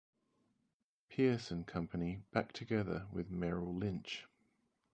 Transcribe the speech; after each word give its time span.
Pierce 1.09 1.51
and 1.51 1.67
Company 1.67 2.23
back 2.31 2.53
together 2.53 3.05
with 3.11 3.29
Merrill 3.29 3.75
Lynch. 3.77 4.25